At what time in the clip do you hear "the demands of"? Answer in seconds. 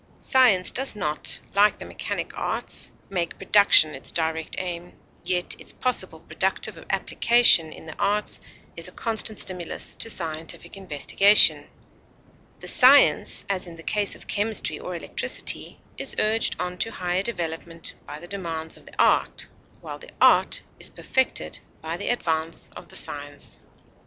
18.19-18.87